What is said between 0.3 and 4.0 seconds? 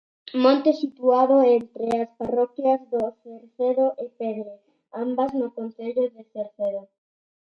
Monte situado entre as parroquias de Cercedo